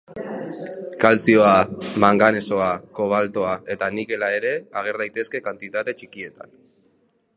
[1.03, 1.51] Kaltzioa,
[2.03, 2.69] manganesoa,
[3.01, 6.57] kobaltoa eta nikela ere ager daitezke kantitate txikietan.